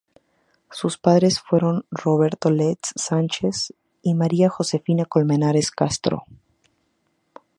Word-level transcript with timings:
Sus 0.71 0.97
padres 0.97 1.39
fueron 1.41 1.85
Roberto 1.91 2.49
Letts 2.49 2.91
Sánchez 2.95 3.71
y 4.01 4.15
María 4.15 4.49
Josefina 4.49 5.05
Colmenares 5.05 5.69
Castro. 5.69 6.23